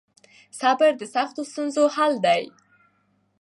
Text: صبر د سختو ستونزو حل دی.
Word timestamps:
صبر 0.59 0.91
د 0.97 1.03
سختو 1.15 1.41
ستونزو 1.51 1.83
حل 1.95 2.13
دی. 2.25 2.43